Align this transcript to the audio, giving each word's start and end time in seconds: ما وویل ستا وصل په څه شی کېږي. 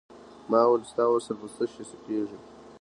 ما 0.49 0.61
وویل 0.65 0.83
ستا 0.91 1.03
وصل 1.09 1.35
په 1.41 1.47
څه 1.55 1.63
شی 1.89 1.97
کېږي. 2.05 2.37